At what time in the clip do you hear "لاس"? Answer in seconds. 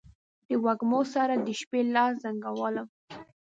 1.93-2.13